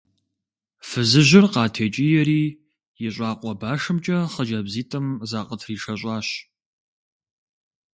Фызыжьыр 0.89 1.45
къатекӀиери 1.53 2.43
и 3.05 3.09
щӀакъуэ 3.13 3.53
башымкӀэ 3.61 4.17
хъыджэбзитӀым 4.31 5.07
закъытришэщӀащ. 5.29 6.27